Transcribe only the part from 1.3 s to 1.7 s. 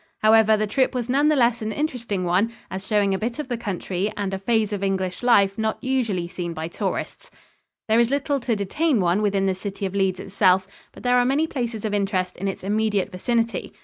less